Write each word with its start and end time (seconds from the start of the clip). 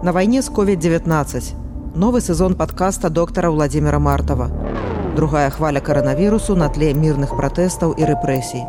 На 0.00 0.12
войне 0.12 0.42
с 0.42 0.48
COVID-19. 0.48 1.96
Новый 1.96 2.22
сезон 2.22 2.54
подкаста 2.54 3.10
доктора 3.10 3.50
Владимира 3.50 3.98
Мартова. 3.98 4.48
Другая 5.16 5.50
хваля 5.50 5.80
коронавирусу 5.80 6.54
на 6.54 6.68
тле 6.68 6.94
мирных 6.94 7.36
протестов 7.36 7.98
и 7.98 8.02
репрессий. 8.02 8.62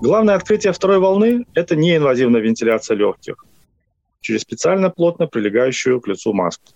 Главное 0.00 0.36
открытие 0.36 0.72
второй 0.72 0.98
волны– 0.98 1.44
это 1.54 1.76
неинвазивная 1.76 2.40
вентиляция 2.40 2.96
легких 2.96 3.36
через 4.20 4.40
специально 4.40 4.88
плотно 4.88 5.26
прилегающую 5.26 6.00
к 6.00 6.08
лицу 6.08 6.32
маску. 6.32 6.72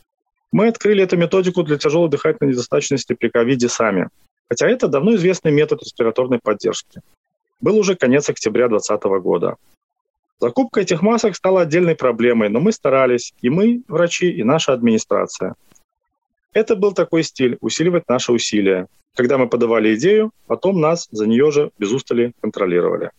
Мы 0.52 0.68
открыли 0.68 1.02
эту 1.02 1.16
методику 1.16 1.62
для 1.62 1.78
тяжелой 1.78 2.10
дыхательной 2.10 2.52
недостаточности 2.52 3.14
при 3.14 3.30
ковиде 3.30 3.70
сами, 3.70 4.10
хотя 4.52 4.68
это 4.68 4.86
давно 4.86 5.14
известный 5.14 5.50
метод 5.50 5.82
респираторной 5.82 6.38
поддержки. 6.38 7.00
Был 7.62 7.78
уже 7.78 7.96
конец 7.96 8.28
октября 8.28 8.68
2020 8.68 9.22
года. 9.22 9.56
Закупка 10.40 10.82
этих 10.82 11.00
масок 11.00 11.34
стала 11.36 11.62
отдельной 11.62 11.94
проблемой, 11.94 12.50
но 12.50 12.60
мы 12.60 12.72
старались, 12.72 13.32
и 13.40 13.48
мы, 13.48 13.82
врачи, 13.88 14.30
и 14.30 14.44
наша 14.44 14.74
администрация. 14.74 15.54
Это 16.52 16.76
был 16.76 16.92
такой 16.92 17.22
стиль– 17.22 17.56
усиливать 17.62 18.06
наши 18.08 18.30
усилия. 18.30 18.88
Когда 19.14 19.38
мы 19.38 19.48
подавали 19.48 19.94
идею, 19.94 20.32
потом 20.46 20.82
нас 20.82 21.08
за 21.10 21.26
нее 21.26 21.50
же 21.50 21.70
без 21.78 21.90
устали 21.90 22.34
контролировали. 22.42 23.10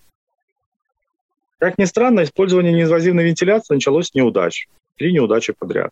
Как 1.58 1.80
ни 1.80 1.86
странно, 1.86 2.22
использование 2.22 2.74
неинвазивной 2.74 3.24
вентиляции 3.24 3.74
началось 3.74 4.10
с 4.10 4.13
неудач. 4.13 4.68
Три 4.98 5.12
неудачи 5.13 5.52
подряд. 5.58 5.90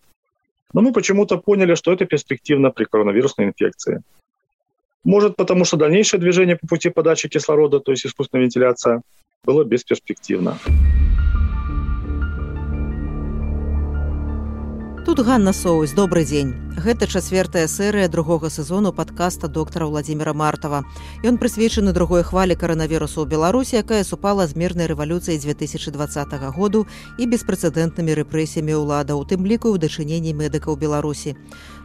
Но 0.72 0.82
мы 0.82 0.94
почему-то 0.94 1.40
поняли, 1.40 1.74
что 1.74 1.92
это 1.92 2.06
перспективно 2.06 2.70
при 2.70 2.86
коронавирусной 2.86 3.48
инфекции. 3.48 4.04
Может, 5.04 5.36
потому 5.36 5.66
что 5.66 5.78
дальнейшее 5.78 6.20
движение 6.20 6.58
по 6.58 6.68
пути 6.68 6.90
подачи 6.90 7.28
кислорода, 7.28 7.80
то 7.80 7.92
есть 7.92 8.06
искусственная 8.06 8.44
вентиляция, 8.44 9.02
было 9.44 9.64
бесперспективно. 9.64 10.58
Тут 15.06 15.20
Ганна 15.20 15.54
Соусь, 15.54 15.94
добрый 15.94 16.26
дзень. 16.26 16.71
Гэта 16.72 17.06
чацвертая 17.06 17.68
серыя 17.68 18.08
другога 18.08 18.50
сезону 18.50 18.94
падкаста 18.94 19.50
доктара 19.50 19.86
Владимира 19.88 20.34
Мартава. 20.34 20.86
Ён 21.22 21.36
прысвечаны 21.38 21.92
другой 21.92 22.24
хвалі 22.24 22.56
каранавірусу 22.56 23.22
ў 23.22 23.28
Беларусі, 23.28 23.84
якая 23.84 24.08
супала 24.08 24.48
з 24.48 24.56
мірнай 24.56 24.88
рэвалюцыяй 24.88 25.36
2020 25.36 26.32
году 26.56 26.88
і 27.20 27.28
беспрэцэдэнтнымі 27.28 28.16
рэпрэсіямі 28.24 28.80
ўлада, 28.80 29.20
у 29.20 29.28
тым 29.28 29.44
ліку 29.44 29.76
ў 29.76 29.84
дачыненні 29.84 30.32
медыкаў 30.32 30.80
Беларусі. 30.80 31.36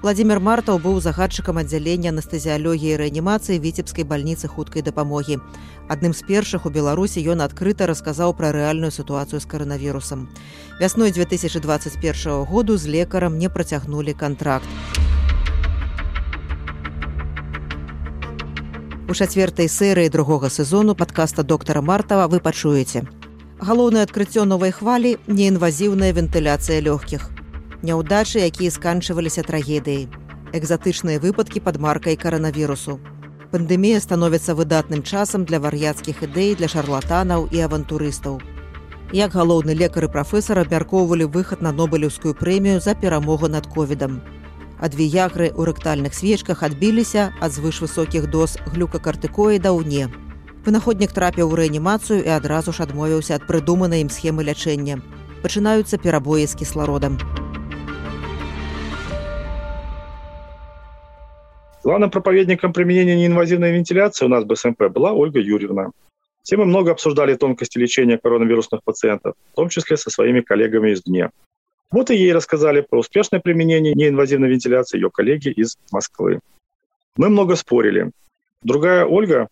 Владимир 0.07 0.39
Мартаў 0.39 0.79
быў 0.79 1.03
загадчыкам 1.03 1.59
аддзялення 1.59 2.15
анестэзіялогіі 2.15 2.95
і 2.95 3.01
рэанімацыі 3.03 3.59
віцебскай 3.59 4.07
бальніцы 4.07 4.47
хуткай 4.47 4.87
дапамогі. 4.87 5.43
Адным 5.91 6.15
з 6.15 6.23
першых 6.23 6.67
у 6.67 6.71
Беларусі 6.71 7.27
ён 7.27 7.43
адкрыта 7.43 7.91
расказаў 7.91 8.39
пра 8.39 8.55
рэальную 8.55 8.95
сітуацыю 8.95 9.43
з 9.43 9.51
каранавірусам. 9.51 10.31
Вясной 10.79 11.11
2021 11.11 12.45
году 12.45 12.77
з 12.77 12.87
лекарам 12.87 13.39
не 13.39 13.49
працягнулі 13.49 14.15
кантракт. 14.15 14.76
У 19.09 19.15
чацвертай 19.15 19.69
серыі 19.71 20.11
другога 20.11 20.49
сезону 20.51 20.95
падкаста 20.99 21.43
доктара 21.43 21.81
Мартава 21.81 22.27
вы 22.27 22.41
пачуеце. 22.43 23.03
Галоўнае 23.63 24.03
адкрыццё 24.03 24.45
новай 24.45 24.73
хвалі 24.75 25.13
неінвазіўная 25.29 26.11
вентыляцыя 26.17 26.83
лёгкіх. 26.83 27.31
Няўдачы, 27.87 28.43
якія 28.43 28.75
сканчваліся 28.75 29.47
трагедыяй. 29.47 30.09
Экзатычныя 30.53 31.23
выпадкі 31.23 31.63
пад 31.63 31.79
маркай 31.79 32.19
каранавірусу. 32.19 32.99
Пандэмія 33.55 34.03
становіцца 34.03 34.59
выдатным 34.59 35.07
часам 35.07 35.47
для 35.47 35.63
вар'яцкіх 35.63 36.27
ідэй 36.27 36.57
для 36.59 36.67
шарлатанаў 36.67 37.47
і 37.55 37.63
авантурыстаў. 37.63 38.41
Як 39.15 39.39
галоўны 39.39 39.79
лекар 39.79 40.11
і 40.11 40.13
прафесар 40.19 40.59
абмяркоўвалі 40.67 41.31
выхад 41.31 41.63
на 41.63 41.71
нобелеўскую 41.71 42.35
прэмію 42.35 42.83
за 42.83 42.99
перамогу 42.99 43.47
над 43.47 43.71
ковідам 43.71 44.19
а 44.82 44.90
две 44.90 45.06
ягры 45.06 45.54
ў 45.54 45.70
рэктальных 45.70 46.18
свечках 46.18 46.64
адбіліся 46.66 47.30
ад 47.40 47.54
звышвысокіх 47.54 48.28
доз 48.34 48.58
глюкакартыкоідаў 48.74 49.82
не. 49.86 50.10
Вынаходнік 50.66 51.14
трапіў 51.14 51.54
у 51.54 51.58
рэанімацыю 51.58 52.22
і 52.26 52.34
адразу 52.34 52.74
ж 52.74 52.86
адмовіўся 52.86 53.38
ад 53.38 53.46
прыдуманай 53.50 54.02
ім 54.02 54.10
схемы 54.10 54.46
лячэння. 54.46 55.02
Пачынаюцца 55.46 56.02
перабоі 56.02 56.46
з 56.46 56.58
кіслародам. 56.58 57.18
Главным 61.84 62.12
проповедником 62.12 62.74
применения 62.74 63.16
неинвазивной 63.16 63.74
вентиляции 63.74 64.26
у 64.26 64.30
нас 64.30 64.44
в 64.44 64.48
БСМП 64.48 64.90
была 64.90 65.14
Ольга 65.14 65.40
Юрьевна. 65.40 65.90
Все 66.44 66.58
мы 66.58 66.66
много 66.66 66.92
обсуждали 66.92 67.36
тонкости 67.36 67.78
лечения 67.78 68.18
коронавирусных 68.18 68.84
пациентов, 68.84 69.34
в 69.54 69.56
том 69.56 69.70
числе 69.70 69.98
со 69.98 70.10
своими 70.10 70.42
коллегами 70.42 70.92
из 70.92 71.02
ДНЕ. 71.04 71.32
Вот 71.91 72.11
и 72.11 72.17
ей 72.17 72.33
рассказали 72.33 72.81
про 72.81 72.99
успешное 72.99 73.41
применение 73.41 73.95
неинвазивной 73.95 74.49
вентиляции 74.49 74.99
ее 74.99 75.11
коллеги 75.11 75.49
из 75.49 75.79
Москвы. 75.93 76.41
Мы 77.17 77.29
много 77.29 77.57
спорили. 77.57 78.11
Другая 78.63 79.07
Ольга, 79.07 79.49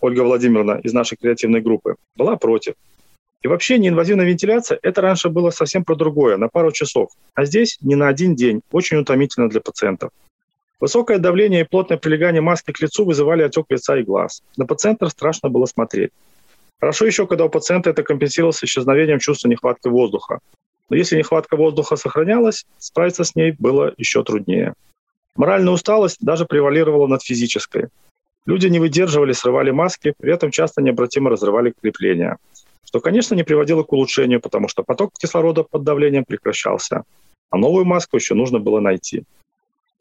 Ольга 0.00 0.22
Владимировна 0.22 0.80
из 0.82 0.92
нашей 0.92 1.16
креативной 1.16 1.60
группы, 1.60 1.96
была 2.16 2.36
против. 2.36 2.74
И 3.42 3.48
вообще 3.48 3.78
неинвазивная 3.78 4.26
вентиляция– 4.26 4.78
это 4.82 5.00
раньше 5.00 5.30
было 5.30 5.50
совсем 5.50 5.84
про 5.84 5.94
другое, 5.94 6.36
на 6.36 6.48
пару 6.48 6.72
часов. 6.72 7.10
А 7.34 7.44
здесь 7.44 7.78
не 7.80 7.94
на 7.94 8.08
один 8.08 8.34
день, 8.34 8.60
очень 8.70 8.98
утомительно 8.98 9.48
для 9.48 9.60
пациентов. 9.60 10.10
Высокое 10.78 11.18
давление 11.18 11.62
и 11.62 11.68
плотное 11.68 11.98
прилегание 11.98 12.42
маски 12.42 12.72
к 12.72 12.80
лицу 12.80 13.04
вызывали 13.04 13.42
отек 13.42 13.66
лица 13.70 13.98
и 13.98 14.02
глаз. 14.02 14.42
На 14.56 14.66
пациента 14.66 15.08
страшно 15.08 15.48
было 15.48 15.66
смотреть. 15.66 16.10
Хорошо 16.80 17.06
еще, 17.06 17.26
когда 17.26 17.44
у 17.44 17.50
пациента 17.50 17.90
это 17.90 18.02
компенсировалось 18.02 18.64
исчезновением 18.64 19.18
чувства 19.18 19.48
нехватки 19.48 19.88
воздуха. 19.88 20.40
Но 20.90 20.96
если 20.96 21.16
нехватка 21.16 21.56
воздуха 21.56 21.96
сохранялась, 21.96 22.66
справиться 22.78 23.24
с 23.24 23.36
ней 23.36 23.54
было 23.58 23.94
еще 23.96 24.22
труднее. 24.24 24.74
Моральная 25.36 25.72
усталость 25.72 26.18
даже 26.20 26.44
превалировала 26.44 27.06
над 27.06 27.22
физической. 27.22 27.88
Люди 28.44 28.66
не 28.66 28.80
выдерживали, 28.80 29.32
срывали 29.32 29.70
маски, 29.70 30.12
при 30.18 30.34
этом 30.34 30.50
часто 30.50 30.82
необратимо 30.82 31.30
разрывали 31.30 31.72
крепления. 31.80 32.38
Что, 32.84 33.00
конечно, 33.00 33.36
не 33.36 33.44
приводило 33.44 33.84
к 33.84 33.92
улучшению, 33.92 34.40
потому 34.40 34.66
что 34.66 34.82
поток 34.82 35.12
кислорода 35.16 35.62
под 35.62 35.84
давлением 35.84 36.24
прекращался, 36.24 37.04
а 37.50 37.56
новую 37.56 37.84
маску 37.84 38.16
еще 38.16 38.34
нужно 38.34 38.58
было 38.58 38.80
найти. 38.80 39.22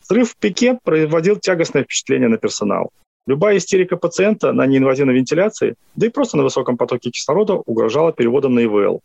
Срыв 0.01 0.31
в 0.31 0.38
пике 0.38 0.79
производил 0.83 1.35
тягостное 1.35 1.83
впечатление 1.83 2.29
на 2.29 2.38
персонал. 2.38 2.89
Любая 3.28 3.57
истерика 3.57 3.95
пациента 3.95 4.53
на 4.53 4.66
неинвазивной 4.66 5.13
вентиляции, 5.13 5.75
да 5.95 6.07
и 6.07 6.09
просто 6.09 6.38
на 6.38 6.44
высоком 6.44 6.78
потоке 6.78 7.11
кислорода 7.11 7.53
угрожала 7.53 8.11
переводом 8.11 8.55
на 8.55 8.63
ИВЛ, 8.63 9.01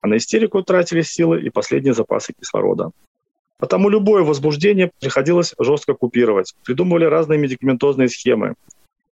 а 0.00 0.08
на 0.08 0.16
истерику 0.16 0.62
тратились 0.62 1.08
силы 1.08 1.40
и 1.42 1.50
последние 1.50 1.94
запасы 1.94 2.32
кислорода. 2.32 2.90
Потому 3.58 3.90
любое 3.90 4.22
возбуждение 4.22 4.90
приходилось 5.00 5.54
жестко 5.58 5.94
купировать. 5.94 6.54
Придумывали 6.64 7.04
разные 7.04 7.38
медикаментозные 7.38 8.08
схемы. 8.08 8.54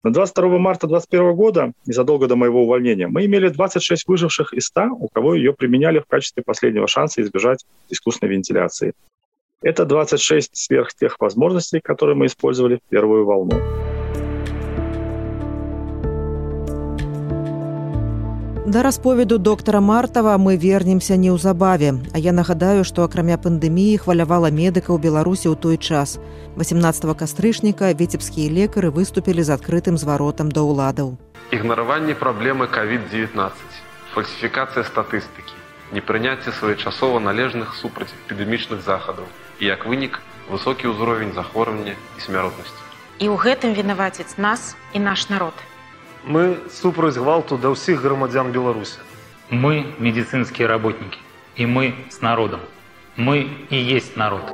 На 0.03 0.13
22 0.13 0.59
марта 0.59 0.87
2021 0.87 1.35
года, 1.35 1.73
незадолго 1.85 2.29
до 2.29 2.37
моего 2.37 2.63
увольнения, 2.63 3.09
мы 3.09 3.27
имели 3.27 3.49
26 3.49 4.07
выживших 4.07 4.55
из 4.55 4.67
100, 4.67 4.91
у 4.93 5.09
кого 5.09 5.35
ее 5.35 5.53
применяли 5.53 5.99
в 5.99 6.07
качестве 6.07 6.43
последнего 6.43 6.87
шанса 6.87 7.21
избежать 7.21 7.67
искусственной 7.91 8.33
вентиляции. 8.33 8.95
Это 9.61 9.85
26 9.85 10.57
сверх 10.57 10.95
тех 10.95 11.17
возможностей, 11.19 11.81
которые 11.81 12.17
мы 12.17 12.27
использовали 12.27 12.77
в 12.77 12.89
первую 12.89 13.27
волну. 13.27 13.78
Да 18.69 18.83
расповеду 18.83 19.39
доктара 19.39 19.81
Мартава 19.81 20.37
мы 20.37 20.59
вернемся 20.59 21.17
неўзабаве. 21.17 21.95
А 22.13 22.19
я 22.19 22.33
нагадаю, 22.33 22.85
што 22.85 23.03
акрамя 23.03 23.39
пандэміі 23.41 23.97
хвалявала 24.05 24.51
медыка 24.53 24.93
ў 24.93 25.01
Беларусі 25.01 25.49
ў 25.49 25.57
той 25.57 25.81
час. 25.81 26.21
18 26.61 27.09
кастрычніка 27.17 27.89
віцебскія 27.97 28.53
лекары 28.53 28.93
выступілі 28.93 29.41
з 29.41 29.57
адкрытым 29.57 29.97
зваротам 29.97 30.53
да 30.53 30.61
ўладаў. 30.69 31.17
Ігнараванне 31.49 32.13
праблемы 32.13 32.69
COVID-19, 32.69 33.33
фальсіфікацыя 34.13 34.85
статыстыкі, 34.85 35.57
непрыняцце 35.97 36.53
своечасова 36.53 37.25
належных 37.25 37.73
супраць 37.73 38.13
эпідэмічных 38.29 38.85
захадаў 38.85 39.25
і 39.65 39.73
як 39.73 39.89
вынік 39.89 40.21
высокі 40.53 40.93
ўзровень 40.93 41.33
захворвання 41.33 41.97
і 41.97 42.21
смяротнасці. 42.21 42.85
І 43.25 43.33
ў 43.33 43.37
гэтым 43.41 43.73
вінаваціць 43.73 44.37
нас 44.37 44.77
і 44.93 45.01
наш 45.01 45.33
народ. 45.33 45.57
Мы 46.29 46.59
супраць 46.69 47.17
гвалту 47.17 47.57
да 47.57 47.73
ўсіх 47.73 48.03
грамадзян 48.05 48.53
Беларусі. 48.53 49.01
Мы 49.49 49.97
медицинские 49.97 50.69
работники, 50.69 51.17
и 51.57 51.65
мы 51.65 51.95
с 52.13 52.21
народом. 52.21 52.61
Мы 53.17 53.49
и 53.71 53.81
есть 53.81 54.15
народ. 54.21 54.53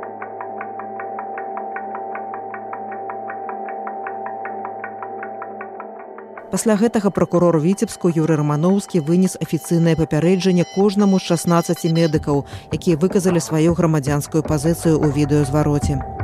Пасля 6.55 6.79
гэтага 6.79 7.11
пракурор 7.11 7.59
віцебску 7.59 8.07
Юры 8.07 8.39
Рамановскі 8.39 9.03
вынес 9.03 9.35
афіцыйнае 9.35 9.99
папярэджанне 9.99 10.63
кожнаму 10.79 11.19
з 11.19 11.35
16 11.35 11.91
медыкаў, 11.91 12.45
якія 12.71 12.95
выказалі 12.95 13.43
сваю 13.43 13.75
грамадзянскую 13.75 14.47
пазіцыю 14.47 14.95
ў 14.95 15.11
відэазвароце. 15.11 16.14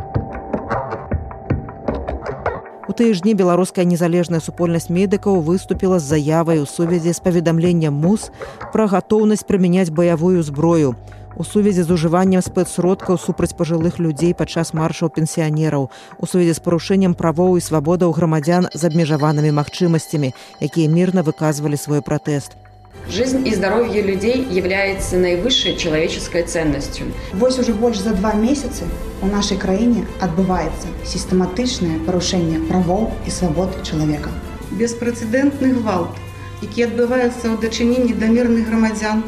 У 2.92 2.94
тыя 2.94 3.14
ж 3.16 3.24
дні 3.24 3.40
беларуская 3.40 3.88
незалежная 3.88 4.44
супольнасць 4.44 4.92
медыкаў 4.92 5.38
выступіла 5.48 5.96
з 6.00 6.12
заявай 6.12 6.60
у 6.60 6.66
сувязі 6.68 7.14
з 7.16 7.24
паведамленнем 7.24 7.96
мус 7.96 8.26
пра 8.74 8.88
гатоўнасць 8.92 9.48
прымяняць 9.48 9.96
баявую 9.96 10.44
зброю. 10.44 10.92
У 11.40 11.46
сувязі 11.48 11.88
з 11.88 11.96
ужываннем 11.96 12.44
спецсродкаў 12.44 13.16
супраць 13.16 13.56
пажылых 13.56 13.96
людзей 14.04 14.36
падчас 14.36 14.74
маршаў 14.76 15.08
пенсіянераў. 15.16 15.88
У 16.20 16.28
сувязі 16.28 16.58
з 16.60 16.64
парушэннем 16.66 17.16
правоў 17.16 17.56
і 17.56 17.64
свабодаў 17.64 18.12
грамадзян 18.12 18.68
з 18.76 18.92
абмежаванымі 18.92 19.56
магчымасцямі 19.56 20.36
якія 20.60 20.92
мірна 20.92 21.24
выказвалі 21.24 21.80
свой 21.80 22.04
пратэст 22.04 22.60
Жизнь 23.09 23.47
и 23.47 23.55
здоровье 23.55 24.03
людей 24.03 24.45
является 24.51 25.17
наивысшей 25.17 25.77
человеческой 25.77 26.43
ценностью. 26.43 27.07
Вось 27.33 27.59
уже 27.59 27.73
больше 27.73 28.03
за 28.03 28.15
два 28.15 28.33
месяца 28.33 28.83
у 29.23 29.27
нашей 29.27 29.57
краіне 29.57 30.03
адбываецца 30.21 30.91
сістэматычнае 31.07 32.03
парушэнне 32.03 32.67
правоў 32.67 33.15
і 33.25 33.31
свабод 33.31 33.79
чалавека. 33.87 34.35
Беспрэцэдэнтны 34.75 35.79
гвалт, 35.79 36.19
які 36.67 36.91
адбываецца 36.91 37.47
ў 37.47 37.63
дачыненні 37.63 38.19
да 38.19 38.27
мірных 38.27 38.67
грамадзян, 38.67 39.23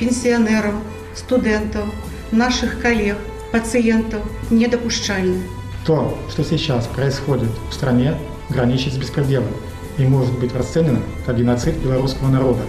пенсіянераў, 0.00 0.80
студентов, 1.14 1.84
наших 2.32 2.80
коллег, 2.80 3.20
пациентов 3.52 4.24
недопущальны. 4.50 5.44
То, 5.84 6.16
что 6.30 6.42
сейчас 6.42 6.86
происходит 6.86 7.50
в 7.70 7.74
стране, 7.74 8.16
граничит 8.48 8.94
с 8.94 8.96
беспределом 8.96 9.52
и 9.98 10.06
может 10.06 10.36
быть 10.38 10.54
расценено 10.56 11.02
как 11.26 11.36
геноцид 11.36 11.76
белорусского 11.76 12.28
народа 12.28 12.62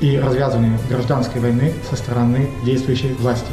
и 0.00 0.18
развязывание 0.18 0.78
гражданской 0.88 1.40
войны 1.40 1.72
со 1.88 1.96
стороны 1.96 2.48
действующей 2.64 3.12
власти. 3.14 3.52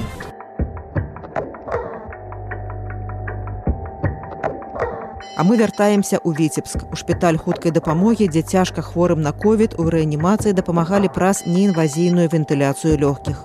А 5.40 5.44
мы 5.48 5.56
вяртаемся 5.56 6.20
ў 6.20 6.36
віцебск 6.36 6.84
у 6.92 7.00
шпіталь 7.00 7.40
хуткай 7.40 7.72
дапамогі 7.72 8.28
дзе 8.28 8.44
цяжка 8.44 8.84
хворым 8.84 9.24
на 9.24 9.32
ковід 9.32 9.80
у 9.80 9.88
рэанімацыі 9.88 10.52
дапамагалі 10.52 11.08
праз 11.16 11.48
неінвазійную 11.48 12.28
вентыляцыю 12.28 13.00
лёгкіх 13.00 13.40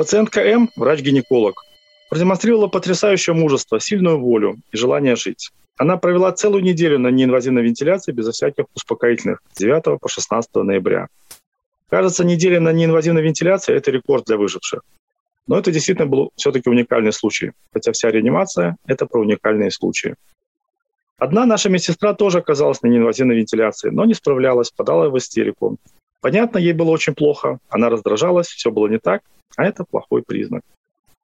Пациентка 0.00 0.40
М, 0.40 0.70
врач-гинеколог, 0.76 1.60
продемонстрировала 2.08 2.68
потрясающее 2.68 3.34
мужество, 3.34 3.78
сильную 3.80 4.18
волю 4.18 4.56
и 4.72 4.78
желание 4.78 5.14
жить. 5.14 5.52
Она 5.77 5.97
провела 5.97 6.31
целую 6.31 6.63
неделю 6.63 6.99
на 6.99 7.09
неинвазивной 7.09 7.61
вентиляции 7.61 8.13
безо 8.13 8.31
всяких 8.31 8.65
успокоительных 8.75 9.41
с 9.51 9.57
9 9.57 9.99
по 9.99 10.07
16 10.07 10.55
ноября. 10.55 11.07
Кажется, 11.89 12.23
неделя 12.23 12.59
на 12.59 12.71
неинвазивной 12.71 13.21
вентиляции– 13.21 13.75
это 13.75 13.91
рекорд 13.91 14.25
для 14.25 14.37
выживших. 14.37 14.81
Но 15.47 15.59
это 15.59 15.71
действительно 15.71 16.07
был 16.07 16.31
все-таки 16.35 16.69
уникальный 16.69 17.13
случай, 17.13 17.51
хотя 17.73 17.91
вся 17.91 18.09
реанимация– 18.09 18.77
это 18.87 19.05
про 19.05 19.19
уникальные 19.21 19.69
случаи. 19.69 20.15
Одна 21.17 21.45
наша 21.45 21.69
медсестра 21.69 22.13
тоже 22.13 22.39
оказалась 22.39 22.81
на 22.81 22.87
неинвазивной 22.87 23.35
вентиляции, 23.35 23.89
но 23.89 24.05
не 24.05 24.13
справлялась, 24.13 24.71
подала 24.71 25.09
в 25.09 25.17
истерику. 25.17 25.77
Понятно, 26.21 26.57
ей 26.57 26.73
было 26.73 26.89
очень 26.89 27.13
плохо, 27.13 27.59
она 27.69 27.89
раздражалась, 27.89 28.47
все 28.47 28.71
было 28.71 28.87
не 28.87 28.97
так, 28.97 29.21
а 29.55 29.65
это 29.65 29.83
плохой 29.83 30.23
признак. 30.23 30.63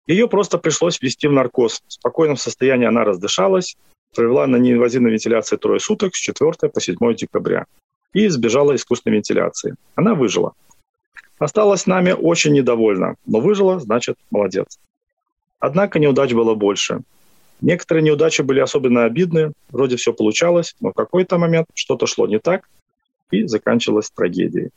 Ее 0.08 0.28
просто 0.28 0.58
пришлось 0.58 1.02
ввести 1.02 1.28
в 1.28 1.32
наркоз. 1.32 1.82
В 1.88 1.94
спокойном 1.94 2.38
состоянии 2.38 2.88
она 2.88 3.04
раздышалась, 3.04 3.76
провела 4.14 4.48
на 4.48 4.58
неинвазивной 4.58 5.12
вентиляции 5.12 5.58
трое 5.58 5.80
суток 5.80 6.16
с 6.16 6.20
4 6.20 6.70
по 6.74 6.82
7 6.82 6.98
декабря 7.16 7.66
и 8.14 8.28
избежала 8.28 8.76
искусственной 8.76 9.18
вентиляции. 9.18 9.76
Она 9.96 10.16
выжила. 10.16 10.54
Осталась 11.40 11.88
нами 11.88 12.12
очень 12.12 12.54
недовольна, 12.54 13.16
но 13.26 13.40
выжила, 13.40 13.80
значит, 13.80 14.18
молодец. 14.30 14.80
Однако 15.60 16.00
неудач 16.00 16.34
было 16.34 16.56
больше. 16.56 17.02
Некоторые 17.62 18.04
неудачи 18.04 18.42
были 18.42 18.60
особенно 18.60 19.06
обидны, 19.06 19.54
вроде 19.70 19.96
все 19.96 20.14
получалось, 20.14 20.76
но 20.80 20.90
в 20.90 20.94
какой-то 20.94 21.38
момент 21.38 21.68
что-то 21.74 22.08
шло 22.08 22.28
не 22.28 22.40
так 22.40 22.68
и 23.30 23.46
заканчивалось 23.46 24.10
трагедией. 24.10 24.70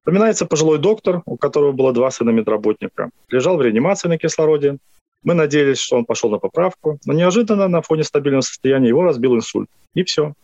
Вспоминается 0.00 0.46
пожилой 0.46 0.78
доктор, 0.78 1.22
у 1.26 1.36
которого 1.36 1.70
было 1.70 1.92
два 1.92 2.10
сына 2.10 2.30
медработника. 2.30 3.10
Лежал 3.28 3.56
в 3.56 3.62
реанимации 3.62 4.08
на 4.08 4.18
кислороде. 4.18 4.78
Мы 5.22 5.34
надеялись, 5.34 5.78
что 5.78 5.96
он 5.96 6.04
пошел 6.04 6.30
на 6.30 6.38
поправку, 6.38 6.98
но 7.04 7.12
неожиданно 7.12 7.68
на 7.68 7.82
фоне 7.82 8.02
стабильного 8.02 8.42
состояния 8.42 8.88
его 8.88 9.02
разбил 9.02 9.36
инсульт. 9.36 9.68
И 9.94 10.02
все. 10.02 10.34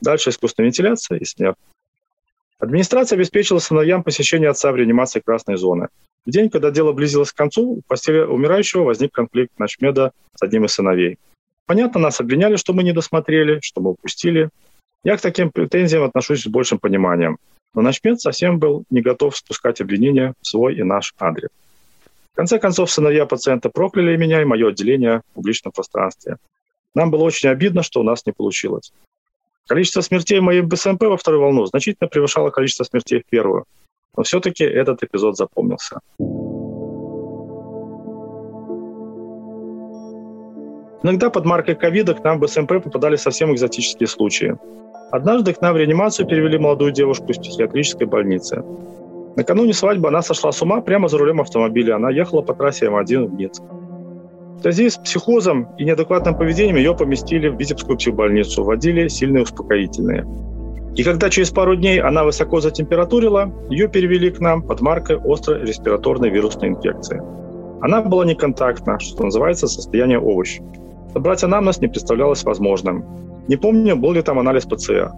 Дальше 0.00 0.30
искусственная 0.30 0.68
вентиляция 0.68 1.18
и 1.18 1.24
смерть. 1.24 1.56
Администрация 2.58 3.16
обеспечила 3.16 3.58
сыновьям 3.58 4.02
посещение 4.02 4.50
отца 4.50 4.72
в 4.72 4.76
реанимации 4.76 5.20
красной 5.20 5.56
зоны. 5.56 5.88
В 6.26 6.30
день, 6.30 6.48
когда 6.50 6.70
дело 6.70 6.92
близилось 6.92 7.32
к 7.32 7.36
концу, 7.36 7.62
у 7.62 7.82
постели 7.86 8.20
умирающего 8.20 8.84
возник 8.84 9.12
конфликт 9.12 9.52
Начмеда 9.58 10.12
с 10.34 10.42
одним 10.42 10.64
из 10.64 10.72
сыновей. 10.72 11.18
Понятно, 11.66 12.00
нас 12.00 12.20
обвиняли, 12.20 12.56
что 12.56 12.72
мы 12.72 12.82
не 12.82 12.92
досмотрели, 12.92 13.60
что 13.62 13.80
мы 13.80 13.90
упустили. 13.90 14.48
Я 15.02 15.16
к 15.16 15.20
таким 15.20 15.50
претензиям 15.50 16.02
отношусь 16.02 16.42
с 16.42 16.46
большим 16.46 16.78
пониманием. 16.78 17.38
Но 17.74 17.82
Начмед 17.82 18.20
совсем 18.20 18.58
был 18.58 18.84
не 18.90 19.02
готов 19.02 19.36
спускать 19.36 19.80
обвинения 19.80 20.34
в 20.40 20.46
свой 20.46 20.76
и 20.76 20.82
наш 20.82 21.14
адрес. 21.18 21.50
В 22.34 22.36
конце 22.36 22.58
концов, 22.58 22.90
сыновья 22.90 23.26
пациента 23.26 23.70
прокляли 23.70 24.16
меня 24.16 24.42
и 24.42 24.44
мое 24.44 24.70
отделение 24.70 25.20
в 25.20 25.34
публичном 25.34 25.72
пространстве. 25.72 26.38
Нам 26.92 27.12
было 27.12 27.22
очень 27.22 27.48
обидно, 27.48 27.84
что 27.84 28.00
у 28.00 28.02
нас 28.02 28.26
не 28.26 28.32
получилось. 28.32 28.92
Количество 29.68 30.00
смертей 30.00 30.40
в 30.40 30.42
моей 30.42 30.60
БСМП 30.62 31.04
во 31.04 31.16
вторую 31.16 31.42
волну 31.42 31.64
значительно 31.66 32.08
превышало 32.08 32.50
количество 32.50 32.82
смертей 32.82 33.20
в 33.20 33.30
первую. 33.30 33.66
Но 34.16 34.24
все-таки 34.24 34.64
этот 34.64 35.04
эпизод 35.04 35.36
запомнился. 35.36 36.00
Иногда 41.04 41.30
под 41.30 41.44
маркой 41.44 41.76
ковида 41.76 42.14
к 42.14 42.24
нам 42.24 42.38
в 42.38 42.40
БСМП 42.40 42.82
попадали 42.82 43.14
совсем 43.14 43.54
экзотические 43.54 44.08
случаи. 44.08 44.56
Однажды 45.12 45.54
к 45.54 45.60
нам 45.60 45.74
в 45.74 45.76
реанимацию 45.76 46.26
перевели 46.26 46.58
молодую 46.58 46.90
девушку 46.90 47.26
из 47.26 47.38
психиатрической 47.38 48.08
больницы. 48.08 48.64
Накануне 49.36 49.72
свадьбы 49.72 50.08
она 50.08 50.22
сошла 50.22 50.52
с 50.52 50.62
ума 50.62 50.80
прямо 50.80 51.08
за 51.08 51.18
рулем 51.18 51.40
автомобиля. 51.40 51.96
Она 51.96 52.10
ехала 52.10 52.42
по 52.42 52.54
трассе 52.54 52.86
М1 52.86 53.26
в 53.26 53.34
Минск. 53.34 53.62
В 53.62 54.60
связи 54.62 54.88
с 54.88 54.96
психозом 54.96 55.68
и 55.76 55.84
неадекватным 55.84 56.36
поведением 56.36 56.76
ее 56.76 56.94
поместили 56.96 57.48
в 57.48 57.58
Витебскую 57.58 57.98
психбольницу, 57.98 58.62
вводили 58.62 59.08
сильные 59.08 59.42
успокоительные. 59.42 60.24
И 60.96 61.02
когда 61.02 61.28
через 61.28 61.50
пару 61.50 61.74
дней 61.74 62.00
она 62.00 62.24
высоко 62.24 62.60
затемпературила, 62.60 63.52
ее 63.68 63.88
перевели 63.88 64.30
к 64.30 64.38
нам 64.38 64.62
под 64.62 64.80
маркой 64.80 65.18
острой 65.18 65.62
респираторной 65.62 66.30
вирусной 66.30 66.68
инфекции. 66.68 67.20
Она 67.82 68.00
была 68.00 68.24
неконтактна, 68.24 68.98
что 69.00 69.24
называется 69.24 69.66
состояние 69.66 70.20
овощ. 70.20 70.60
Собрать 71.12 71.42
анамнез 71.42 71.80
не 71.80 71.88
представлялось 71.88 72.44
возможным. 72.44 73.04
Не 73.48 73.56
помню, 73.56 73.96
был 73.96 74.12
ли 74.12 74.22
там 74.22 74.38
анализ 74.38 74.64
ПЦР. 74.64 75.10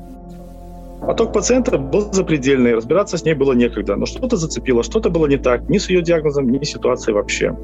Поток 1.00 1.33
пациента 1.33 1.79
был 1.79 2.12
запредельный, 2.12 2.75
разбираться 2.75 3.17
с 3.17 3.25
ней 3.25 3.35
было 3.35 3.53
некогда, 3.53 3.97
но 3.97 4.07
что-то 4.07 4.37
зацепило, 4.37 4.83
что-то 4.83 5.11
было 5.11 5.26
не 5.26 5.37
так, 5.37 5.69
ни 5.69 5.79
с 5.79 5.88
ее 5.91 6.03
диагнозом, 6.03 6.49
ни 6.49 6.65
с 6.65 6.71
ситуацией 6.71 7.15
вообще. 7.15 7.57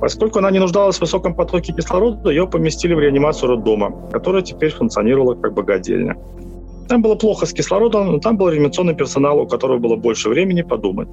Поскольку 0.00 0.38
она 0.38 0.50
не 0.50 0.58
нуждалась 0.58 0.96
в 0.96 1.00
высоком 1.00 1.34
потоке 1.34 1.72
кислорода, 1.72 2.30
ее 2.30 2.46
поместили 2.46 2.94
в 2.94 3.00
реанимацию 3.00 3.50
роддома, 3.50 4.08
которая 4.12 4.42
теперь 4.42 4.70
функционировала 4.70 5.34
как 5.34 5.54
богадельня. 5.54 6.16
Там 6.88 7.02
было 7.02 7.16
плохо 7.16 7.46
с 7.46 7.52
кислородом, 7.52 8.12
но 8.12 8.18
там 8.18 8.36
был 8.36 8.48
реанимационный 8.48 8.94
персонал, 8.94 9.40
у 9.40 9.46
которого 9.46 9.78
было 9.78 9.96
больше 9.96 10.28
времени 10.28 10.62
подумать. 10.62 11.08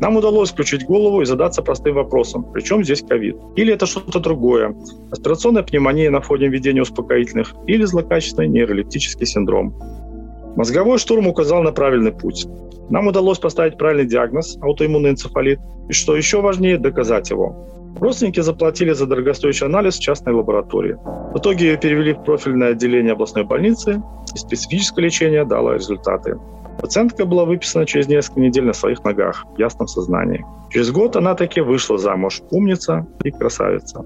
Нам 0.00 0.16
удалось 0.16 0.50
включить 0.50 0.86
голову 0.86 1.20
и 1.20 1.26
задаться 1.26 1.62
простым 1.62 1.94
вопросом, 1.94 2.44
причем 2.52 2.82
здесь 2.82 3.02
ковид? 3.02 3.36
Или 3.56 3.74
это 3.74 3.86
что-то 3.86 4.18
другое? 4.18 4.74
Аспирационная 5.10 5.62
пневмония 5.62 6.10
на 6.10 6.20
фоне 6.20 6.48
введения 6.48 6.82
успокоительных 6.82 7.54
или 7.66 7.84
злокачественный 7.84 8.48
нейролептический 8.48 9.26
синдром? 9.26 9.74
Мозговой 10.56 10.98
штурм 10.98 11.26
указал 11.26 11.62
на 11.62 11.72
правильный 11.72 12.12
путь. 12.12 12.46
Нам 12.90 13.06
удалось 13.06 13.38
поставить 13.38 13.78
правильный 13.78 14.06
диагноз– 14.06 14.58
аутоиммунный 14.62 15.10
энцефалит, 15.10 15.60
и, 15.88 15.92
что 15.92 16.16
еще 16.16 16.40
важнее, 16.40 16.76
доказать 16.76 17.30
его. 17.30 17.68
Родственники 18.00 18.40
заплатили 18.40 18.92
за 18.92 19.06
дорогостоящий 19.06 19.66
анализ 19.66 19.96
в 19.96 20.00
частной 20.00 20.32
лаборатории. 20.32 20.96
В 21.32 21.38
итоге 21.38 21.66
ее 21.66 21.76
перевели 21.76 22.14
в 22.14 22.24
профильное 22.24 22.70
отделение 22.70 23.12
областной 23.12 23.44
больницы, 23.44 24.02
и 24.34 24.38
специфическое 24.38 25.04
лечение 25.04 25.44
дало 25.44 25.74
результаты. 25.74 26.36
Пациентка 26.80 27.26
была 27.26 27.44
выписана 27.44 27.84
через 27.86 28.08
несколько 28.08 28.40
недель 28.40 28.64
на 28.64 28.72
своих 28.72 29.04
ногах, 29.04 29.44
в 29.54 29.58
ясном 29.58 29.86
сознании. 29.86 30.44
Через 30.70 30.90
год 30.90 31.16
она 31.16 31.34
таки 31.34 31.60
вышла 31.60 31.98
замуж. 31.98 32.42
Умница 32.50 33.06
и 33.22 33.30
красавица. 33.30 34.04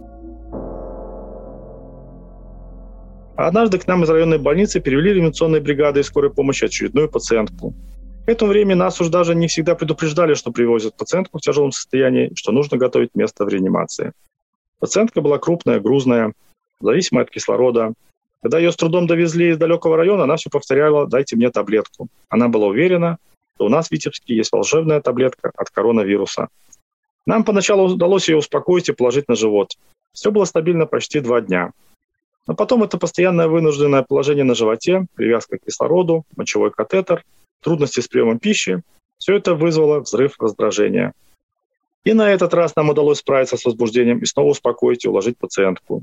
Однажды 3.36 3.78
к 3.78 3.86
нам 3.86 4.04
из 4.04 4.10
районной 4.10 4.38
больницы 4.38 4.80
перевели 4.80 5.14
реанимационные 5.14 5.60
бригады 5.60 6.00
и 6.00 6.02
скорой 6.02 6.30
помощи 6.30 6.64
очередную 6.64 7.08
пациентку. 7.08 7.74
К 8.26 8.28
этому 8.28 8.52
времени 8.52 8.74
нас 8.74 9.00
уж 9.00 9.08
даже 9.08 9.34
не 9.34 9.48
всегда 9.48 9.74
предупреждали, 9.74 10.34
что 10.34 10.50
привозят 10.50 10.96
пациентку 10.96 11.38
в 11.38 11.42
тяжелом 11.42 11.72
состоянии, 11.72 12.32
что 12.34 12.52
нужно 12.52 12.78
готовить 12.78 13.14
место 13.14 13.44
в 13.44 13.48
реанимации. 13.48 14.12
Пациентка 14.80 15.20
была 15.20 15.38
крупная, 15.38 15.80
грузная, 15.80 16.32
зависимая 16.80 17.24
от 17.24 17.30
кислорода, 17.30 17.92
когда 18.44 18.58
ее 18.58 18.72
с 18.72 18.76
трудом 18.76 19.06
довезли 19.06 19.48
из 19.48 19.56
далекого 19.56 19.96
района, 19.96 20.24
она 20.24 20.36
все 20.36 20.50
повторяла 20.50 21.06
«дайте 21.06 21.34
мне 21.34 21.50
таблетку». 21.50 22.08
Она 22.28 22.48
была 22.48 22.66
уверена, 22.66 23.16
что 23.54 23.64
у 23.64 23.68
нас 23.70 23.88
в 23.88 23.92
Витебске 23.92 24.36
есть 24.36 24.52
волшебная 24.52 25.00
таблетка 25.00 25.50
от 25.56 25.70
коронавируса. 25.70 26.48
Нам 27.26 27.44
поначалу 27.44 27.88
удалось 27.88 28.28
ее 28.28 28.36
успокоить 28.36 28.90
и 28.90 28.92
положить 28.92 29.28
на 29.28 29.34
живот. 29.34 29.70
Все 30.12 30.30
было 30.30 30.44
стабильно 30.44 30.84
почти 30.84 31.20
два 31.20 31.40
дня. 31.40 31.72
Но 32.46 32.54
потом 32.54 32.82
это 32.82 32.98
постоянное 32.98 33.48
вынужденное 33.48 34.02
положение 34.02 34.44
на 34.44 34.54
животе, 34.54 35.06
привязка 35.14 35.58
к 35.58 35.64
кислороду, 35.64 36.24
мочевой 36.36 36.70
катетер, 36.70 37.24
трудности 37.62 38.00
с 38.00 38.08
приемом 38.08 38.38
пищи– 38.38 38.82
все 39.18 39.36
это 39.36 39.54
вызвало 39.54 40.00
взрыв 40.00 40.34
раздражения. 40.38 41.14
И 42.04 42.12
на 42.12 42.30
этот 42.30 42.52
раз 42.52 42.76
нам 42.76 42.90
удалось 42.90 43.18
справиться 43.18 43.56
с 43.56 43.64
возбуждением 43.64 44.18
и 44.18 44.26
снова 44.26 44.50
успокоить 44.50 45.04
и 45.04 45.08
уложить 45.08 45.38
пациентку. 45.38 46.02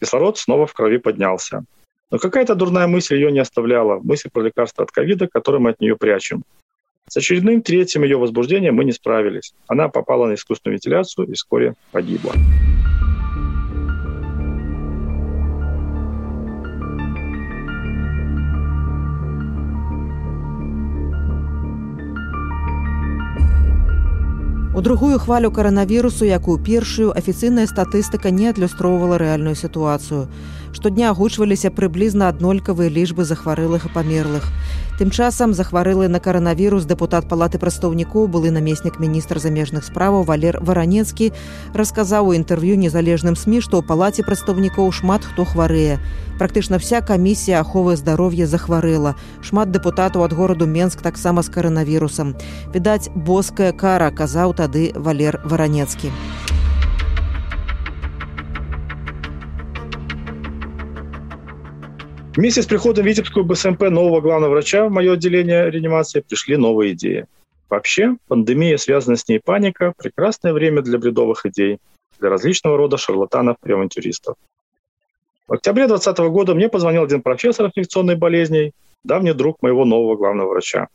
Кислород 0.00 0.38
снова 0.38 0.66
в 0.66 0.72
крови 0.72 0.98
поднялся. 0.98 1.64
Но 2.10 2.18
какая-то 2.18 2.54
дурная 2.54 2.86
мысль 2.86 3.16
ее 3.16 3.32
не 3.32 3.40
оставляла, 3.40 3.98
мысль 4.00 4.30
про 4.32 4.42
лекарство 4.42 4.84
от 4.84 4.90
ковида, 4.90 5.28
которое 5.28 5.58
мы 5.58 5.70
от 5.70 5.80
нее 5.80 5.96
прячем. 5.96 6.44
С 7.08 7.16
очередным 7.16 7.62
третьим 7.62 8.04
ее 8.04 8.18
возбуждением 8.18 8.76
мы 8.76 8.84
не 8.84 8.92
справились. 8.92 9.52
Она 9.66 9.88
попала 9.88 10.26
на 10.26 10.34
искусственную 10.34 10.76
вентиляцию 10.76 11.26
и 11.26 11.32
вскоре 11.32 11.74
погибла. 11.90 12.34
У 24.79 24.81
другую 24.81 25.19
хвалю 25.19 25.51
каранавірусу, 25.51 26.25
як 26.25 26.47
у 26.47 26.57
першую 26.57 27.13
афіцыйная 27.17 27.63
статыстыка 27.65 28.31
не 28.31 28.49
адлюстроўвала 28.51 29.17
рэальную 29.17 29.55
сітуацыю. 29.55 30.27
Штодня 30.75 31.09
агучваліся 31.09 31.71
прыблізна 31.71 32.27
аднолькавыя 32.27 32.91
лічбы 32.91 33.23
захварылых 33.23 33.85
і 33.87 33.93
памерлых. 33.95 34.43
Тым 34.99 35.11
часам 35.11 35.53
захварылы 35.53 36.07
на 36.07 36.19
каранавірус 36.23 36.87
дэпутат 36.87 37.27
палаты 37.27 37.59
прадстаўнікоў 37.59 38.29
былы 38.31 38.51
намеснік 38.55 38.95
міністр 38.95 39.43
замежных 39.43 39.83
справаў 39.83 40.23
валер 40.23 40.55
варанецкі 40.63 41.33
расказаў 41.75 42.31
у 42.31 42.35
інтэрв'ю 42.39 42.79
незалежным 42.79 43.35
сМ, 43.35 43.59
што 43.59 43.79
ў 43.79 43.83
палаце 43.83 44.23
прадстаўнікоў 44.23 44.91
шмат 44.95 45.27
хто 45.27 45.43
хварэе. 45.43 45.99
Практычна 46.39 46.79
вся 46.79 47.03
камісія 47.03 47.59
аховы 47.59 47.99
здароўя 47.99 48.47
захварэла. 48.47 49.15
Шмат 49.43 49.75
дэпутатаў 49.75 50.23
ад 50.23 50.31
гораду 50.31 50.63
Менск 50.63 51.03
таксама 51.03 51.43
з 51.43 51.51
каранавірусам. 51.51 52.35
Відаць, 52.71 53.11
боская 53.15 53.75
кара 53.75 54.11
казаў 54.11 54.55
тады 54.55 54.95
валер 54.95 55.43
варанецкі. 55.43 56.11
Вместе 62.40 62.62
с 62.62 62.66
приходом 62.66 63.04
в 63.04 63.06
Витебскую 63.06 63.44
БСМП 63.44 63.90
нового 63.90 64.22
главного 64.22 64.52
врача 64.52 64.86
в 64.86 64.90
мое 64.90 65.12
отделение 65.12 65.70
реанимации 65.70 66.20
пришли 66.20 66.56
новые 66.56 66.94
идеи. 66.94 67.26
Вообще, 67.68 68.16
пандемия, 68.28 68.78
связанная 68.78 69.18
с 69.18 69.28
ней 69.28 69.40
паника– 69.44 69.92
прекрасное 69.98 70.54
время 70.54 70.80
для 70.80 70.96
бредовых 70.96 71.44
идей, 71.44 71.80
для 72.18 72.30
различного 72.30 72.78
рода 72.78 72.96
шарлатанов 72.96 73.58
и 73.62 73.70
авантюристов. 73.70 74.36
В 75.48 75.52
октябре 75.52 75.86
2020 75.86 76.32
года 76.32 76.54
мне 76.54 76.70
позвонил 76.70 77.02
один 77.02 77.20
профессор 77.20 77.66
инфекционной 77.66 78.16
болезней, 78.16 78.72
давний 79.04 79.34
друг 79.34 79.60
моего 79.60 79.84
нового 79.84 80.16
главного 80.16 80.48
врача. 80.48 80.88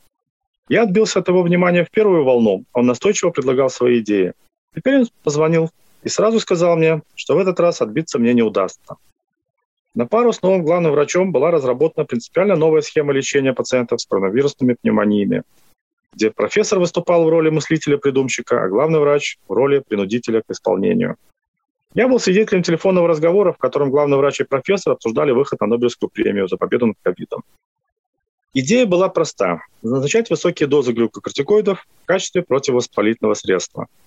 Я 0.67 0.81
отбился 0.81 1.19
от 1.19 1.27
его 1.27 1.43
внимания 1.43 1.85
в 1.85 1.91
первую 1.91 2.23
волну, 2.23 2.63
он 2.73 2.87
настойчиво 2.87 3.29
предлагал 3.29 3.69
свои 3.69 3.99
идеи. 3.99 4.33
Теперь 4.75 5.01
он 5.01 5.07
позвонил 5.23 5.69
и 6.01 6.09
сразу 6.09 6.39
сказал 6.39 6.75
мне, 6.75 7.03
что 7.13 7.35
в 7.35 7.37
этот 7.37 7.59
раз 7.59 7.83
отбиться 7.83 8.17
мне 8.17 8.33
не 8.33 8.41
удастся. 8.41 8.95
На 9.95 10.05
пару 10.05 10.33
с 10.33 10.41
новым 10.41 10.63
главным 10.63 10.91
врачом 10.91 11.31
была 11.31 11.51
разработана 11.51 12.05
принципиально 12.05 12.57
новая 12.57 12.81
схема 12.81 13.13
лечения 13.13 13.53
пациентов 13.53 14.01
с 14.01 14.05
коронавирусными 14.05 14.73
пневмониями, 14.73 15.43
где 16.13 16.31
профессор 16.31 16.79
выступал 16.79 17.23
в 17.23 17.29
роли 17.29 17.49
мыслителя-придумщика, 17.49 18.61
а 18.61 18.67
главный 18.67 18.99
врач 18.99 19.37
в 19.47 19.53
роли 19.53 19.79
принудителя 19.79 20.41
к 20.41 20.51
исполнению. 20.51 21.15
Я 21.93 22.09
был 22.09 22.19
свидетелем 22.19 22.61
телефонного 22.61 23.07
разговора, 23.07 23.53
в 23.53 23.57
котором 23.57 23.89
главный 23.89 24.17
врач 24.17 24.41
и 24.41 24.43
профессор 24.43 24.93
обсуждали 24.93 25.31
выход 25.31 25.61
на 25.61 25.67
Нобелевскую 25.67 26.09
премию 26.09 26.49
за 26.49 26.57
победу 26.57 26.87
над 26.87 26.97
ковидом. 27.01 27.43
Идея 28.53 28.85
была 28.85 29.07
проста– 29.07 29.61
назначать 29.81 30.29
высокие 30.29 30.67
дозы 30.67 30.91
глюкокортикоидов 30.91 31.87
в 32.03 32.05
качестве 32.05 32.41
противовоспалительного 32.41 33.33
средства– 33.33 33.87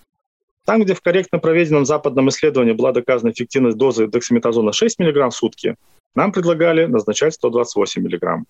там, 0.68 0.82
где 0.82 0.92
в 0.92 1.00
корректно 1.00 1.38
проведенном 1.38 1.86
западном 1.86 2.28
исследовании 2.28 2.74
была 2.74 2.92
доказана 2.92 3.30
эффективность 3.30 3.78
дозы 3.78 4.06
дексаметазона 4.06 4.74
6 4.74 4.98
мг 4.98 5.30
в 5.30 5.34
сутки, 5.34 5.76
нам 6.14 6.30
предлагали 6.30 6.84
назначать 6.84 7.32
128 7.32 8.02
мг. 8.02 8.44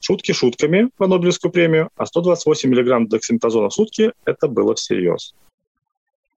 Шутки 0.00 0.32
шутками 0.32 0.88
по 0.96 1.06
Нобелевскую 1.06 1.52
премию, 1.52 1.90
а 1.98 2.06
128 2.06 2.70
мг 2.70 3.08
дексаметазона 3.10 3.68
в 3.68 3.74
сутки– 3.74 4.12
это 4.24 4.48
было 4.48 4.74
всерьез. 4.74 5.34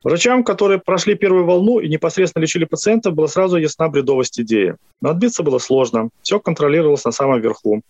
Врачам, 0.03 0.43
которые 0.43 0.79
прошли 0.79 1.15
первую 1.15 1.45
волну 1.45 1.79
и 1.79 1.87
непосредственно 1.87 2.41
лечили 2.41 2.65
пациентов, 2.65 3.13
была 3.13 3.29
сразу 3.29 3.55
ясна 3.55 3.87
бредовость 3.87 4.41
идеи. 4.41 4.75
Но 5.01 5.11
отбиться 5.11 5.41
было 5.41 5.59
сложно, 5.59 6.09
все 6.21 6.41
контролировалось 6.41 7.05
на 7.05 7.13
самом 7.13 7.39
верху. 7.39 7.81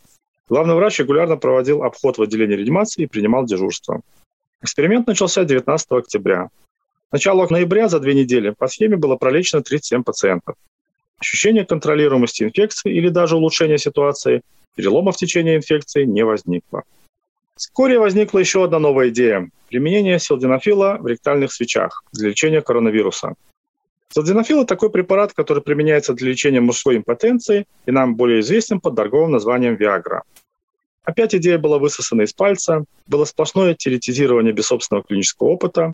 Главный 0.49 0.75
врач 0.75 0.99
регулярно 0.99 1.37
проводил 1.37 1.81
обход 1.81 2.19
в 2.19 2.21
отделении 2.21 2.57
реанимации 2.57 3.01
и 3.01 3.07
принимал 3.07 3.45
дежурство. 3.45 4.01
Эксперимент 4.61 5.07
начался 5.07 5.43
19 5.43 5.87
октября 5.93 6.49
начала 7.13 7.47
ноября 7.47 7.87
за 7.87 7.99
две 7.99 8.15
недели 8.15 8.49
по 8.49 8.67
схеме 8.67 8.97
было 8.97 9.15
пролечено 9.15 9.61
37 9.61 10.03
пациентов. 10.03 10.55
Ощущение 11.19 11.63
контролируемости 11.63 12.43
инфекции 12.43 12.93
или 12.93 13.07
даже 13.07 13.37
улучшения 13.37 13.77
ситуации, 13.77 14.41
перелома 14.75 15.11
в 15.11 15.17
течение 15.17 15.55
инфекции 15.55 16.03
не 16.03 16.25
возникло. 16.25 16.83
Вскоре 17.55 17.99
возникла 17.99 18.39
еще 18.39 18.63
одна 18.63 18.79
новая 18.79 19.09
идея– 19.09 19.49
применение 19.69 20.19
силденафила 20.19 20.97
в 20.99 21.07
ректальных 21.07 21.53
свечах 21.53 22.03
для 22.11 22.29
лечения 22.29 22.61
коронавируса. 22.61 23.35
Силденафил– 24.09 24.57
это 24.59 24.67
такой 24.67 24.89
препарат, 24.89 25.33
который 25.33 25.61
применяется 25.61 26.13
для 26.13 26.31
лечения 26.31 26.61
мужской 26.61 26.97
импотенции 26.97 27.65
и 27.85 27.91
нам 27.91 28.15
более 28.15 28.39
известен 28.41 28.79
под 28.79 28.95
торговым 28.95 29.31
названием 29.31 29.75
Виагра. 29.75 30.23
Опять 31.03 31.35
идея 31.35 31.59
была 31.59 31.77
высосана 31.77 32.23
из 32.23 32.33
пальца, 32.33 32.85
было 33.05 33.25
сплошное 33.25 33.75
теоретизирование 33.75 34.53
без 34.53 34.65
собственного 34.65 35.05
клинического 35.05 35.49
опыта, 35.49 35.93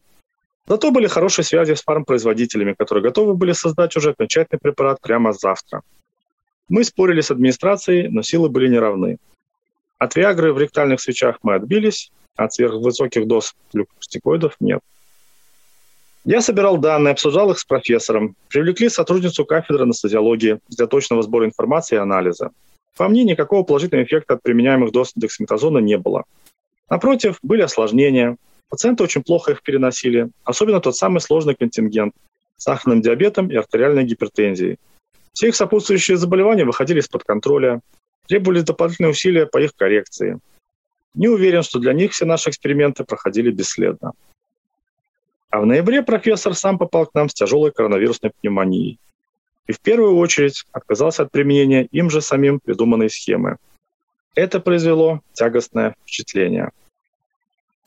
Зато 0.69 0.91
были 0.91 1.07
хорошие 1.07 1.43
связи 1.43 1.73
с 1.73 1.81
фармпроизводителями, 1.81 2.75
которые 2.77 3.03
готовы 3.03 3.33
были 3.33 3.53
создать 3.53 3.95
уже 3.97 4.11
окончательный 4.11 4.59
препарат 4.59 5.01
прямо 5.01 5.33
завтра. 5.33 5.81
Мы 6.69 6.83
спорили 6.83 7.21
с 7.21 7.31
администрацией, 7.31 8.07
но 8.07 8.21
силы 8.21 8.49
были 8.49 8.67
неравны. 8.67 9.17
От 9.97 10.15
Виагры 10.15 10.53
в 10.53 10.59
ректальных 10.59 11.01
свечах 11.01 11.39
мы 11.41 11.55
отбились, 11.55 12.11
от 12.35 12.53
сверхвысоких 12.53 13.25
доз 13.25 13.55
глюкостикоидов 13.73 14.57
нет. 14.59 14.81
Я 16.23 16.39
собирал 16.39 16.77
данные, 16.77 17.13
обсуждал 17.13 17.49
их 17.49 17.57
с 17.57 17.65
профессором. 17.65 18.35
Привлекли 18.49 18.89
сотрудницу 18.89 19.45
кафедры 19.45 19.85
анестезиологии 19.85 20.59
для 20.67 20.85
точного 20.85 21.23
сбора 21.23 21.47
информации 21.47 21.95
и 21.95 21.99
анализа. 21.99 22.51
По 22.95 23.07
мне, 23.07 23.23
никакого 23.23 23.63
положительного 23.63 24.05
эффекта 24.05 24.35
от 24.35 24.43
применяемых 24.43 24.91
доз 24.91 25.13
дексаметазона 25.15 25.79
не 25.79 25.97
было. 25.97 26.25
Напротив, 26.91 27.39
были 27.41 27.63
осложнения, 27.63 28.37
Пациенты 28.69 29.03
очень 29.03 29.23
плохо 29.23 29.53
их 29.53 29.63
переносили, 29.63 30.29
особенно 30.43 30.79
тот 30.79 30.95
самый 30.95 31.19
сложный 31.19 31.55
контингент 31.55 32.13
с 32.55 32.63
сахарным 32.63 33.01
диабетом 33.01 33.49
и 33.49 33.55
артериальной 33.55 34.03
гипертензией. 34.03 34.77
Все 35.33 35.47
их 35.47 35.55
сопутствующие 35.55 36.17
заболевания 36.17 36.65
выходили 36.65 36.99
из-под 36.99 37.23
контроля, 37.23 37.81
требовались 38.27 38.63
дополнительные 38.63 39.11
усилия 39.11 39.47
по 39.47 39.57
их 39.57 39.75
коррекции. 39.75 40.39
Не 41.15 41.27
уверен, 41.27 41.63
что 41.63 41.79
для 41.79 41.93
них 41.93 42.11
все 42.11 42.25
наши 42.25 42.51
эксперименты 42.51 43.03
проходили 43.03 43.49
бесследно. 43.49 44.11
А 45.49 45.61
в 45.61 45.65
ноябре 45.65 46.03
профессор 46.03 46.53
сам 46.53 46.77
попал 46.77 47.07
к 47.07 47.15
нам 47.15 47.27
с 47.27 47.33
тяжелой 47.33 47.71
коронавирусной 47.71 48.31
пневмонией. 48.39 48.99
И 49.65 49.71
в 49.71 49.79
первую 49.79 50.15
очередь 50.17 50.65
отказался 50.71 51.23
от 51.23 51.31
применения 51.31 51.85
им 51.85 52.11
же 52.11 52.21
самим 52.21 52.59
придуманной 52.59 53.09
схемы. 53.09 53.57
Это 54.35 54.59
произвело 54.59 55.21
тягостное 55.33 55.95
впечатление– 56.03 56.69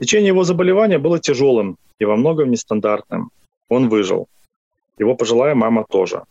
Течение 0.02 0.28
его 0.28 0.42
заболевания 0.42 0.98
было 0.98 1.20
тяжелым 1.20 1.76
и 2.00 2.04
во 2.04 2.16
многом 2.16 2.50
нестандартным. 2.50 3.30
Он 3.68 3.88
выжил. 3.88 4.26
Его 4.98 5.14
пожилая 5.14 5.54
мама 5.54 5.84
тоже. 5.88 6.24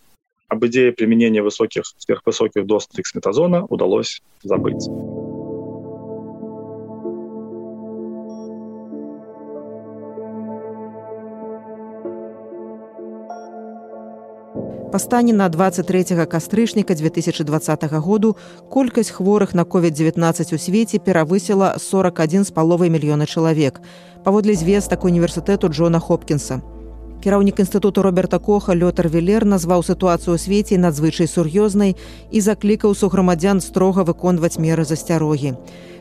Об 0.50 0.66
идее 0.66 0.92
применения 0.92 1.42
высоких, 1.42 1.84
сверхвысоких 1.98 2.66
доз 2.66 2.88
триксметазона 2.88 3.66
удалось 3.70 4.22
забыть. 4.44 4.90
стане 14.99 15.33
на 15.33 15.49
23 15.49 16.27
кастрычніка 16.27 16.95
2020 16.95 17.85
году 17.93 18.37
колькасць 18.71 19.11
хворых 19.11 19.55
на 19.55 19.65
COVID-19 19.65 20.55
у 20.55 20.59
свеце 20.59 20.99
перавысіла 20.99 21.79
41 21.79 22.45
з 22.45 22.51
паловай 22.51 22.91
мільёна 22.91 23.27
чалавек. 23.27 23.81
Паводле 24.25 24.55
звестак 24.55 25.05
універсітэту 25.05 25.69
Джона 25.69 25.99
Хопкінса. 25.99 26.61
Кіраўнік 27.22 27.60
інстытуту 27.60 28.02
Роберта 28.02 28.40
Коха 28.40 28.74
Лётар 28.74 29.06
Велер 29.08 29.46
назваў 29.46 29.86
сітуацыю 29.86 30.34
ў 30.34 30.42
свеце 30.42 30.82
надзвычай 30.82 31.30
сур'ёзнай 31.30 31.94
і 32.34 32.40
заклікаў 32.42 32.98
су 32.98 33.14
грамадзян 33.14 33.62
строга 33.62 34.02
выконваць 34.02 34.58
меры 34.58 34.82
засцярогі. 34.90 35.54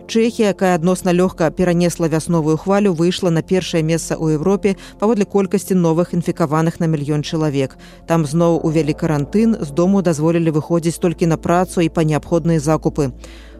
Чэхія, 0.08 0.56
якая 0.56 0.72
адносна 0.80 1.12
лёгка 1.12 1.52
перанесла 1.52 2.08
вясновую 2.08 2.56
хвалю, 2.56 2.96
выйшла 2.96 3.28
на 3.28 3.44
першае 3.44 3.84
месца 3.84 4.16
ў 4.16 4.40
Еўропе 4.40 4.80
паводле 4.96 5.28
колькасці 5.28 5.76
новых 5.76 6.16
інфікаваных 6.16 6.80
на 6.80 6.88
мільён 6.88 7.20
чалавек. 7.20 7.76
Там 8.08 8.24
зноў 8.24 8.64
увялі 8.64 8.96
карантын, 8.96 9.60
з 9.60 9.70
дому 9.76 10.00
дазволілі 10.00 10.56
выходзіць 10.56 10.96
толькі 11.04 11.28
на 11.28 11.36
працу 11.36 11.84
і 11.84 11.92
па 11.92 12.00
неабходныя 12.00 12.64
закупы. 12.64 13.12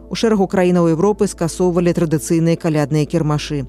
У 0.09 0.17
шэрагу 0.17 0.49
краінаў 0.49 0.97
Еўропы 0.97 1.29
скасоўвалі 1.29 1.93
традыцыйныя 1.93 2.57
калядныя 2.57 3.05
кірмашы. 3.05 3.69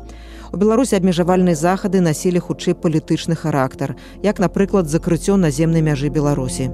У 0.52 0.56
Беларусі 0.56 0.96
абмежавальныя 0.96 1.54
захады 1.54 2.00
насілі 2.00 2.40
хутчэй 2.40 2.74
палітычны 2.74 3.34
характар, 3.34 3.96
як, 4.22 4.38
напрыклад, 4.38 4.86
закрыццё 4.88 5.36
наземнай 5.36 5.82
мяжы 5.82 6.08
Беларусі. 6.08 6.70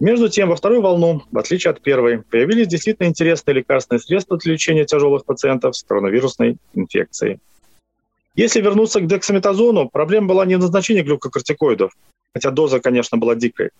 Между 0.00 0.28
тем, 0.28 0.50
во 0.50 0.56
вторую 0.56 0.82
волну, 0.82 1.22
в 1.30 1.38
отличие 1.38 1.70
от 1.70 1.80
первой, 1.80 2.22
появились 2.22 2.66
действительно 2.66 3.06
интересные 3.06 3.54
лекарственные 3.54 4.00
средства 4.00 4.36
для 4.36 4.52
лечения 4.52 4.84
тяжелых 4.84 5.24
пациентов 5.24 5.76
с 5.76 5.82
коронавирусной 5.82 6.58
инфекцией. 6.74 7.38
Если 8.34 8.60
вернуться 8.60 9.00
к 9.00 9.06
дексаметазону, 9.06 9.88
проблема 9.88 10.26
была 10.28 10.44
не 10.44 10.56
в 10.56 10.60
назначении 10.60 11.02
глюкокортикоидов, 11.02 11.92
хотя 12.34 12.50
доза, 12.50 12.80
конечно, 12.80 13.16
была 13.16 13.34
дикой. 13.34 13.70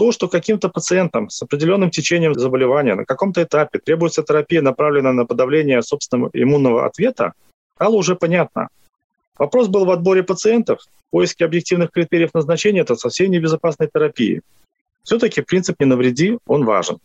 то, 0.00 0.12
что 0.12 0.28
каким-то 0.28 0.70
пациентам 0.70 1.28
с 1.28 1.42
определенным 1.42 1.90
течением 1.90 2.32
заболевания 2.32 2.94
на 2.94 3.04
каком-то 3.04 3.42
этапе 3.42 3.78
требуется 3.78 4.22
терапия, 4.22 4.62
направленная 4.62 5.12
на 5.12 5.26
подавление 5.26 5.82
собственного 5.82 6.30
иммунного 6.32 6.86
ответа, 6.86 7.34
стало 7.74 7.96
уже 7.96 8.16
понятно. 8.16 8.68
Вопрос 9.38 9.68
был 9.68 9.84
в 9.84 9.90
отборе 9.90 10.22
пациентов, 10.22 10.78
поиске 11.10 11.44
объективных 11.44 11.90
критериев 11.90 12.32
назначения 12.32 12.80
это 12.80 12.96
совсем 12.96 13.30
не 13.30 13.40
безопасной 13.40 13.90
терапии– 13.92 14.40
все-таки 15.02 15.42
принцип 15.42 15.78
«не 15.80 15.86
навреди» 15.86 16.38
он 16.46 16.64
важен. 16.64 16.98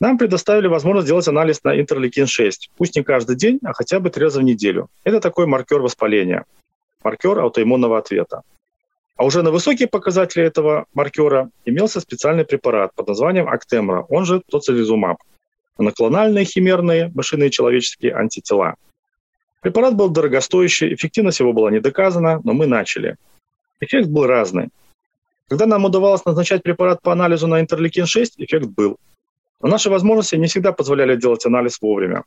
Нам 0.00 0.16
предоставили 0.16 0.68
возможность 0.68 1.06
сделать 1.06 1.26
анализ 1.26 1.64
на 1.64 1.76
интерлейкин-6. 1.80 2.52
Пусть 2.76 2.94
не 2.94 3.02
каждый 3.02 3.34
день, 3.34 3.58
а 3.64 3.72
хотя 3.72 3.98
бы 3.98 4.10
три 4.10 4.24
раза 4.24 4.38
в 4.38 4.42
неделю. 4.44 4.88
Это 5.02 5.20
такой 5.20 5.46
маркер 5.46 5.80
воспаления, 5.80 6.44
маркер 7.02 7.40
аутоиммунного 7.40 7.98
ответа. 7.98 8.42
А 9.16 9.24
уже 9.24 9.42
на 9.42 9.50
высокие 9.50 9.88
показатели 9.88 10.44
этого 10.44 10.86
маркера 10.94 11.50
имелся 11.64 12.00
специальный 12.00 12.44
препарат 12.44 12.94
под 12.94 13.08
названием 13.08 13.48
Актемра, 13.48 14.06
он 14.08 14.24
же 14.24 14.42
тоцилизумаб. 14.50 15.18
Моноклональные 15.78 16.44
химерные 16.44 17.10
мышиные 17.14 17.50
человеческие 17.50 18.14
антитела. 18.14 18.74
Препарат 19.60 19.94
был 19.94 20.08
дорогостоящий, 20.08 20.92
эффективность 20.94 21.40
его 21.40 21.52
была 21.52 21.70
не 21.70 21.80
доказана, 21.80 22.40
но 22.44 22.52
мы 22.52 22.66
начали. 22.66 23.16
Эффект 23.80 24.08
был 24.08 24.26
разный. 24.26 24.70
Когда 25.48 25.66
нам 25.66 25.84
удавалось 25.84 26.24
назначать 26.24 26.62
препарат 26.62 27.02
по 27.02 27.12
анализу 27.12 27.46
на 27.46 27.60
интерлейкин-6, 27.62 28.32
эффект 28.38 28.66
был. 28.66 28.96
Но 29.60 29.68
наши 29.68 29.90
возможности 29.90 30.36
не 30.36 30.46
всегда 30.46 30.72
позволяли 30.72 31.16
делать 31.16 31.46
анализ 31.46 31.78
вовремя. 31.80 32.24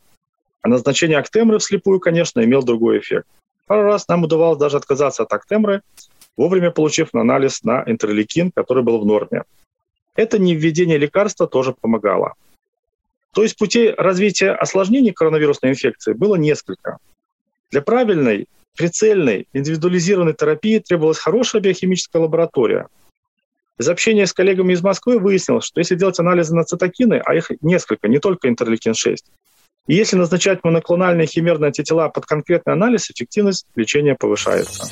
А 0.61 0.67
назначение 0.67 1.17
актемры 1.17 1.59
вслепую, 1.59 1.99
конечно, 1.99 2.43
имел 2.43 2.63
другой 2.63 2.99
эффект. 2.99 3.27
Пару 3.67 3.83
раз 3.83 4.07
нам 4.07 4.23
удавалось 4.23 4.59
даже 4.59 4.77
отказаться 4.77 5.23
от 5.23 5.33
актемры, 5.33 5.81
вовремя 6.37 6.71
получив 6.71 7.13
анализ 7.13 7.63
на 7.63 7.83
интерлейкин, 7.85 8.51
который 8.51 8.83
был 8.83 8.99
в 8.99 9.05
норме. 9.05 9.43
Это 10.15 10.39
не 10.39 10.55
введение 10.55 10.97
лекарства 10.97 11.47
тоже 11.47 11.73
помогало. 11.73 12.33
То 13.33 13.43
есть 13.43 13.57
путей 13.57 13.93
развития 13.93 14.51
осложнений 14.51 15.11
коронавирусной 15.11 15.71
инфекции 15.71 16.13
было 16.13 16.35
несколько. 16.35 16.97
Для 17.71 17.81
правильной, 17.81 18.47
прицельной, 18.77 19.47
индивидуализированной 19.53 20.33
терапии 20.33 20.79
требовалась 20.79 21.17
хорошая 21.17 21.61
биохимическая 21.61 22.21
лаборатория– 22.21 22.87
из 23.77 23.89
общения 23.89 24.25
с 24.25 24.31
коллегами 24.31 24.71
из 24.71 24.81
Москвы 24.81 25.19
выяснилось, 25.19 25.65
что 25.65 25.81
если 25.81 25.95
делать 25.95 26.17
анализы 26.19 26.55
на 26.55 26.63
цитокины, 26.63 27.21
а 27.25 27.35
их 27.35 27.51
несколько, 27.61 28.07
не 28.07 28.19
только 28.19 28.47
интерлейкин-6, 28.47 29.17
и 29.87 29.93
если 29.93 30.15
назначать 30.15 30.63
моноклональные 30.63 31.27
химерные 31.27 31.67
антитела 31.67 32.07
под 32.07 32.25
конкретный 32.25 32.73
анализ, 32.73 33.11
эффективность 33.11 33.67
лечения 33.75 34.15
повышается. 34.15 34.85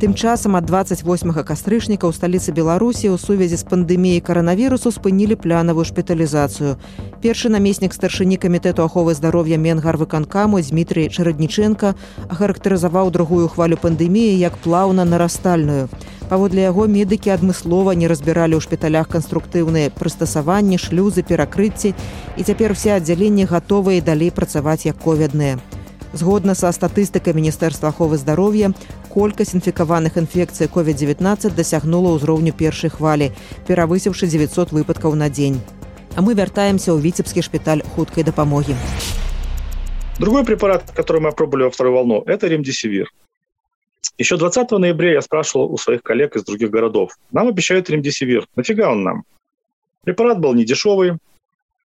Тым 0.00 0.14
часам 0.14 0.56
ад 0.56 0.64
28 0.64 1.44
кастрычніка 1.44 2.08
ў 2.08 2.16
сталіцы 2.16 2.56
Беларусі 2.56 3.12
ў 3.12 3.20
сувязі 3.20 3.60
з 3.60 3.68
пандэміяй 3.68 4.24
каранавірусу 4.24 4.88
спынілі 4.96 5.36
плянавую 5.36 5.84
шпіталізацыю. 5.84 6.80
Першы 7.20 7.52
намеснік 7.52 7.92
старшыні 7.92 8.40
камітэту 8.40 8.80
аховы 8.80 9.12
здароўя 9.12 9.60
Менгар 9.60 10.00
выканкаму 10.00 10.56
Дмітрый 10.64 11.12
Чарадніченко 11.12 11.92
ахарактарызаваў 12.32 13.12
другую 13.12 13.52
хвалю 13.52 13.76
пандэміі 13.76 14.40
як 14.40 14.56
плаўна 14.64 15.04
нарастальную. 15.04 15.92
Паводле 16.32 16.64
яго 16.64 16.88
медыкі 16.88 17.36
адмыслова 17.36 17.92
не 17.92 18.08
разбіралі 18.08 18.56
ў 18.56 18.64
шпіталях 18.64 19.04
канструктыўныя 19.12 19.92
прыстасаванні, 19.92 20.80
шлюзы, 20.80 21.20
перакрыцці 21.28 21.92
і 21.92 22.40
цяпер 22.40 22.72
все 22.72 22.96
аддзяленні 22.96 23.44
гатовыя 23.44 24.00
далей 24.00 24.32
працаваць 24.32 24.88
як 24.88 24.96
ковідныя. 24.96 25.60
Згодна 26.15 26.55
са 26.55 26.71
статыстыкай 26.71 27.35
міністэрства 27.35 27.91
аховы 27.91 28.15
здароўя, 28.15 28.71
колькасць 29.11 29.55
інфікаваных 29.57 30.15
інфекцыі 30.15 30.71
COVID-19 30.71 31.51
дасягнула 31.51 32.15
ўзроўню 32.15 32.55
першай 32.55 32.87
хвалі, 32.93 33.31
перавысіўшы 33.67 34.29
900 34.31 34.71
выпадкаў 34.71 35.15
на 35.19 35.27
дзень. 35.27 35.59
А 36.15 36.23
мы 36.23 36.39
вяртаемся 36.39 36.95
ў 36.95 37.03
віцебскі 37.03 37.43
шпіталь 37.43 37.83
хуткай 37.95 38.23
дапамогі. 38.23 38.79
Другой 40.19 40.45
препарат, 40.45 40.91
который 40.95 41.19
мы 41.19 41.29
опробовали 41.35 41.63
во 41.67 41.71
вторую 41.71 41.95
волну, 41.95 42.23
это 42.25 42.47
ремдисивир. 42.47 43.11
Еще 44.17 44.37
20 44.37 44.71
ноября 44.71 45.11
я 45.11 45.21
спрашивал 45.21 45.73
у 45.73 45.77
своих 45.77 46.01
коллег 46.01 46.35
из 46.37 46.45
других 46.45 46.69
городов. 46.69 47.17
Нам 47.31 47.49
обещают 47.49 47.89
ремдисивир. 47.89 48.47
Нафига 48.55 48.91
он 48.91 49.03
нам? 49.03 49.23
Препарат 50.03 50.39
был 50.39 50.53
недешевый. 50.53 51.17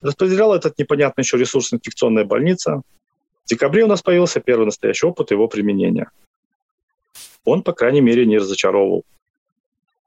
Распределял 0.01 0.53
этот 0.53 0.77
непонятный 0.77 1.23
еще 1.23 1.37
ресурс 1.37 1.73
инфекционная 1.73 2.25
больница. 2.25 2.83
В 3.44 3.48
декабре 3.48 3.84
у 3.84 3.86
нас 3.86 4.02
появился 4.02 4.40
первый 4.40 4.64
настоящий 4.64 5.06
опыт 5.06 5.30
его 5.30 5.48
применения. 5.48 6.10
Он, 7.44 7.62
по 7.62 7.72
крайней 7.72 8.00
мере, 8.00 8.24
не 8.24 8.38
разочаровывал. 8.38 9.04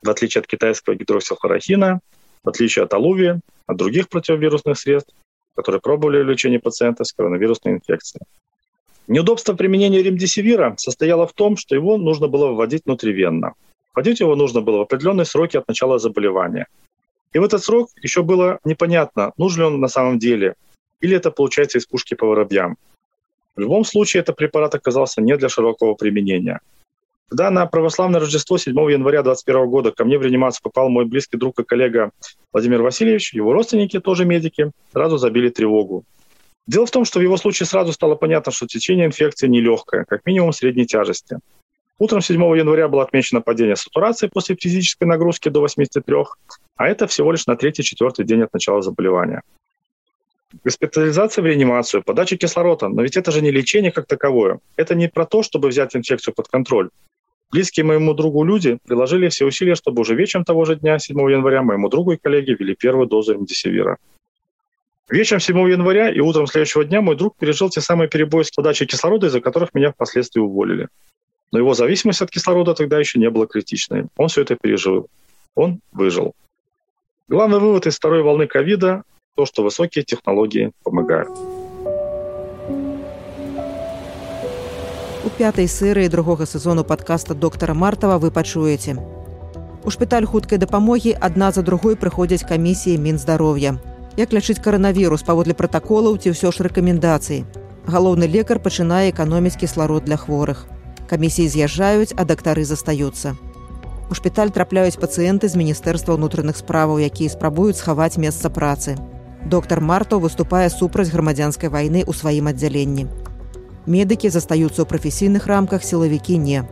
В 0.01 0.09
отличие 0.09 0.41
от 0.41 0.47
китайского 0.47 0.95
гидроксилхлорохина, 0.95 1.99
в 2.43 2.49
отличие 2.49 2.85
от 2.85 2.93
алувия, 2.93 3.41
от 3.67 3.77
других 3.77 4.09
противовирусных 4.09 4.79
средств, 4.79 5.13
которые 5.55 5.81
пробовали 5.81 6.23
в 6.23 6.29
лечении 6.29 6.57
пациентов 6.57 7.07
с 7.07 7.13
коронавирусной 7.13 7.75
инфекцией. 7.75 8.25
Неудобство 9.07 9.53
применения 9.53 10.01
ремдисивира 10.01 10.75
состояло 10.77 11.27
в 11.27 11.33
том, 11.33 11.57
что 11.57 11.75
его 11.75 11.97
нужно 11.97 12.27
было 12.27 12.51
вводить 12.51 12.85
внутривенно. 12.85 13.53
Вводить 13.93 14.19
его 14.19 14.35
нужно 14.35 14.61
было 14.61 14.77
в 14.77 14.81
определенные 14.81 15.25
сроки 15.25 15.57
от 15.57 15.67
начала 15.67 15.99
заболевания. 15.99 16.67
И 17.33 17.39
в 17.39 17.43
этот 17.43 17.63
срок 17.63 17.89
еще 18.01 18.23
было 18.23 18.59
непонятно, 18.65 19.31
нужен 19.37 19.61
ли 19.61 19.67
он 19.67 19.79
на 19.79 19.87
самом 19.87 20.17
деле, 20.17 20.55
или 21.01 21.15
это 21.15 21.29
получается 21.31 21.77
из 21.77 21.85
пушки 21.85 22.15
по 22.15 22.25
воробьям. 22.25 22.77
В 23.57 23.59
любом 23.59 23.83
случае, 23.83 24.21
этот 24.21 24.35
препарат 24.35 24.75
оказался 24.75 25.19
не 25.19 25.35
для 25.35 25.49
широкого 25.49 25.95
применения. 25.95 26.59
Когда 27.27 27.49
на 27.49 27.65
православное 27.65 28.19
Рождество 28.19 28.57
7 28.59 28.71
января 28.91 29.23
2021 29.23 29.69
года 29.69 29.91
ко 29.91 30.05
мне 30.05 30.19
в 30.19 30.21
реанимацию 30.21 30.61
попал 30.63 30.89
мой 30.89 31.05
близкий 31.05 31.37
друг 31.37 31.59
и 31.59 31.63
коллега 31.63 32.11
Владимир 32.53 32.83
Васильевич, 32.83 33.33
его 33.33 33.51
родственники, 33.51 33.99
тоже 33.99 34.25
медики, 34.25 34.71
сразу 34.93 35.17
забили 35.17 35.49
тревогу. 35.49 36.03
Дело 36.67 36.85
в 36.85 36.91
том, 36.91 37.03
что 37.03 37.19
в 37.19 37.23
его 37.23 37.35
случае 37.35 37.65
сразу 37.65 37.91
стало 37.93 38.15
понятно, 38.15 38.51
что 38.51 38.67
течение 38.67 39.07
инфекции 39.07 39.47
нелегкое, 39.47 40.05
как 40.05 40.25
минимум 40.25 40.53
средней 40.53 40.85
тяжести. 40.85 41.39
Утром 41.97 42.21
7 42.21 42.39
января 42.57 42.87
было 42.87 43.03
отмечено 43.03 43.41
падение 43.41 43.75
сатурации 43.75 44.27
после 44.27 44.55
физической 44.55 45.05
нагрузки 45.05 45.49
до 45.49 45.61
83, 45.61 46.15
а 46.75 46.87
это 46.87 47.07
всего 47.07 47.31
лишь 47.31 47.47
на 47.47 47.55
третий-четвертый 47.55 48.23
день 48.23 48.43
от 48.43 48.53
начала 48.53 48.83
заболевания 48.83 49.41
госпитализация 50.63 51.41
в 51.41 51.45
реанимацию, 51.45 52.03
подача 52.03 52.37
кислорода. 52.37 52.87
Но 52.89 53.01
ведь 53.01 53.17
это 53.17 53.31
же 53.31 53.41
не 53.41 53.51
лечение 53.51 53.91
как 53.91 54.07
таковое. 54.07 54.59
Это 54.75 54.95
не 54.95 55.09
про 55.09 55.25
то, 55.25 55.43
чтобы 55.43 55.69
взять 55.69 55.95
инфекцию 55.95 56.33
под 56.33 56.47
контроль. 56.47 56.89
Близкие 57.51 57.85
моему 57.85 58.13
другу 58.13 58.43
люди 58.43 58.77
приложили 58.85 59.29
все 59.29 59.45
усилия, 59.45 59.75
чтобы 59.75 60.01
уже 60.01 60.15
вечером 60.15 60.43
того 60.43 60.65
же 60.65 60.75
дня, 60.75 60.99
7 60.99 61.17
января, 61.31 61.63
моему 61.63 61.87
другу 61.87 62.11
и 62.11 62.17
коллеге 62.17 62.55
ввели 62.55 62.75
первую 62.75 63.07
дозу 63.07 63.33
ремдисивира. 63.33 63.97
Вечером 65.09 65.39
7 65.39 65.57
января 65.69 66.11
и 66.11 66.19
утром 66.19 66.47
следующего 66.47 66.83
дня 66.83 67.01
мой 67.01 67.15
друг 67.15 67.37
пережил 67.37 67.69
те 67.69 67.79
самые 67.79 68.09
перебои 68.09 68.43
с 68.43 68.51
подачей 68.51 68.85
кислорода, 68.85 69.27
из-за 69.27 69.39
которых 69.39 69.73
меня 69.73 69.91
впоследствии 69.91 70.41
уволили. 70.41 70.89
Но 71.53 71.59
его 71.59 71.73
зависимость 71.73 72.21
от 72.21 72.29
кислорода 72.29 72.73
тогда 72.73 72.99
еще 72.99 73.17
не 73.17 73.29
была 73.29 73.47
критичной. 73.47 74.07
Он 74.17 74.27
все 74.27 74.41
это 74.41 74.57
пережил. 74.57 75.07
Он 75.55 75.79
выжил. 75.93 76.35
Главный 77.29 77.59
вывод 77.59 77.87
из 77.87 77.95
второй 77.95 78.21
волны 78.21 78.47
ковида 78.47 79.03
то, 79.37 79.45
что 79.45 79.63
высокие 79.63 80.03
технологии 80.03 80.71
помогают. 80.83 81.29
У 85.25 85.29
пятай 85.29 85.67
серыі 85.67 86.09
другога 86.09 86.45
сезону 86.45 86.83
падкаста 86.83 87.35
доктара 87.35 87.73
Мартава 87.73 88.17
вы 88.17 88.31
пачуеце. 88.31 88.95
У 89.85 89.91
шпіталь 89.93 90.25
хуткай 90.25 90.57
дапамогі 90.57 91.13
адна 91.21 91.51
за 91.51 91.61
другой 91.61 91.95
прыходзяць 91.95 92.47
камісіі 92.49 92.97
мінздароўя. 92.97 93.77
Як 94.17 94.33
лячыць 94.33 94.63
каранавірус 94.63 95.21
паводле 95.27 95.53
пратаколаў 95.53 96.17
ці 96.17 96.33
ўсё 96.33 96.49
ж 96.49 96.65
рэкамендацый. 96.65 97.45
Галоўны 97.85 98.25
лекар 98.25 98.57
пачынае 98.57 99.11
эканоміць 99.11 99.59
кісларод 99.61 100.09
для 100.09 100.17
хворых. 100.17 100.65
Камісіі 101.11 101.47
з'язджаюць, 101.47 102.15
а 102.17 102.25
дактары 102.25 102.65
застаюцца. 102.65 103.35
У 104.09 104.15
шпіталь 104.15 104.49
трапляюць 104.55 104.97
пацыенты 104.97 105.51
з 105.51 105.59
міністэрства 105.61 106.17
ўнутраных 106.17 106.57
справаў, 106.57 106.97
якія 107.03 107.29
спрабуюць 107.29 107.77
схаваць 107.77 108.17
месца 108.17 108.49
працы. 108.49 108.97
Доктар 109.46 109.80
Марто 109.80 110.18
выступае 110.22 110.70
супраць 110.70 111.10
грамадзянскай 111.10 111.68
вайны 111.68 112.06
ў 112.06 112.12
сваім 112.14 112.48
аддзяленні. 112.52 113.08
Медыкі 113.86 114.30
застаюцца 114.30 114.82
ў 114.82 114.86
прафесійных 114.86 115.50
рамках 115.50 115.82
сілавікі 115.82 116.38
не. 116.38 116.62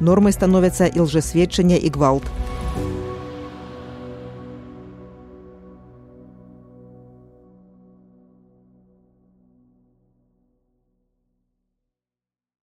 Нормай 0.00 0.34
становяцца 0.34 0.90
і 0.90 1.06
лжэсведчання 1.06 1.78
і 1.78 1.88
гвалт. 1.94 2.26